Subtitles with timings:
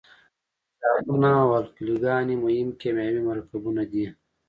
[0.79, 4.05] تیزابونه او القلي ګانې مهم کیمیاوي مرکبونه دي.